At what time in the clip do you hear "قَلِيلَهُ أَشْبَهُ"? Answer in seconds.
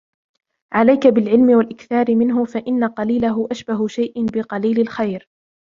2.87-3.87